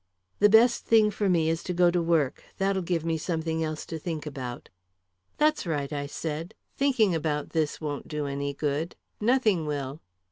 [0.39, 2.43] "The best thing for me is to go to work.
[2.57, 4.69] That'll give me something else to think about."
[5.37, 6.55] "That's right," I said.
[6.75, 10.01] "Thinking about this won't do any good nothing will."